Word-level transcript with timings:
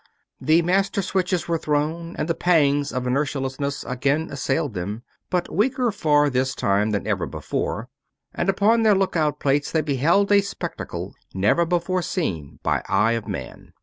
The 0.39 0.63
master 0.63 1.03
switches 1.03 1.47
were 1.47 1.59
thrown 1.59 2.15
and 2.15 2.27
the 2.27 2.33
pangs 2.33 2.91
of 2.91 3.03
inertialessness 3.03 3.85
again 3.87 4.29
assailed 4.31 4.73
them 4.73 5.03
but 5.29 5.53
weaker 5.53 5.91
far 5.91 6.27
this 6.31 6.55
time 6.55 6.89
than 6.89 7.05
ever 7.05 7.27
before 7.27 7.87
and 8.33 8.49
upon 8.49 8.81
their 8.81 8.95
lookout 8.95 9.39
plates 9.39 9.71
they 9.71 9.81
beheld 9.81 10.31
a 10.31 10.41
spectacle 10.41 11.13
never 11.35 11.67
before 11.67 12.01
seen 12.01 12.57
by 12.63 12.81
eye 12.89 13.11
of 13.11 13.27
man. 13.27 13.73